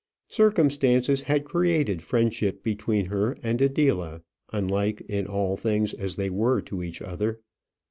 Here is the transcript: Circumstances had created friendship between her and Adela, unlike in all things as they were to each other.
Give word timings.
Circumstances 0.29 1.21
had 1.21 1.45
created 1.45 2.01
friendship 2.01 2.63
between 2.63 3.05
her 3.05 3.37
and 3.43 3.61
Adela, 3.61 4.23
unlike 4.51 5.01
in 5.01 5.27
all 5.27 5.55
things 5.55 5.93
as 5.93 6.15
they 6.15 6.31
were 6.31 6.59
to 6.61 6.81
each 6.81 7.03
other. 7.03 7.39